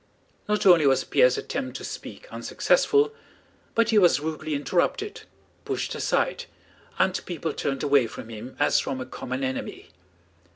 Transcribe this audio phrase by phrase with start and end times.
[0.49, 3.13] Not only was Pierre's attempt to speak unsuccessful,
[3.75, 5.21] but he was rudely interrupted,
[5.63, 6.45] pushed aside,
[6.97, 9.89] and people turned away from him as from a common enemy.